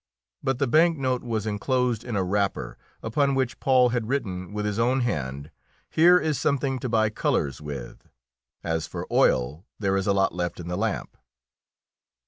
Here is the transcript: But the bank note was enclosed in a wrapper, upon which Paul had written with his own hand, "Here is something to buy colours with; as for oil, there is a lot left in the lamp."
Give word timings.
But 0.41 0.57
the 0.57 0.65
bank 0.65 0.97
note 0.97 1.21
was 1.21 1.45
enclosed 1.45 2.03
in 2.03 2.15
a 2.15 2.23
wrapper, 2.23 2.75
upon 3.03 3.35
which 3.35 3.59
Paul 3.59 3.89
had 3.89 4.07
written 4.09 4.51
with 4.51 4.65
his 4.65 4.79
own 4.79 5.01
hand, 5.01 5.51
"Here 5.91 6.17
is 6.17 6.39
something 6.41 6.79
to 6.79 6.89
buy 6.89 7.11
colours 7.11 7.61
with; 7.61 8.09
as 8.63 8.87
for 8.87 9.05
oil, 9.11 9.63
there 9.77 9.95
is 9.95 10.07
a 10.07 10.13
lot 10.13 10.33
left 10.33 10.59
in 10.59 10.69
the 10.69 10.75
lamp." 10.75 11.17